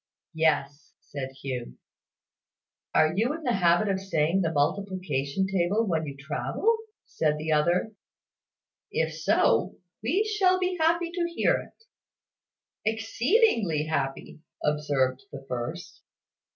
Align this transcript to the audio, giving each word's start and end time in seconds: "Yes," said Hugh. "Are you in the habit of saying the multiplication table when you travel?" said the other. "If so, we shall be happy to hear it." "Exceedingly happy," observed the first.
"Yes," 0.33 0.93
said 0.99 1.29
Hugh. 1.29 1.77
"Are 2.95 3.13
you 3.15 3.33
in 3.35 3.43
the 3.43 3.53
habit 3.53 3.87
of 3.87 3.99
saying 3.99 4.41
the 4.41 4.51
multiplication 4.51 5.45
table 5.45 5.85
when 5.85 6.07
you 6.07 6.17
travel?" 6.17 6.75
said 7.05 7.37
the 7.37 7.51
other. 7.51 7.91
"If 8.89 9.13
so, 9.13 9.75
we 10.01 10.23
shall 10.23 10.57
be 10.57 10.75
happy 10.79 11.11
to 11.11 11.31
hear 11.35 11.55
it." 11.61 11.83
"Exceedingly 12.83 13.83
happy," 13.83 14.39
observed 14.63 15.21
the 15.31 15.45
first. 15.47 16.01